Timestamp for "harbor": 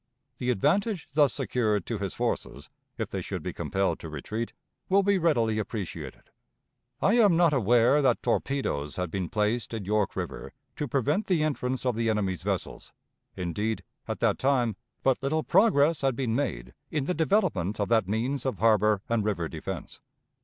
18.57-19.03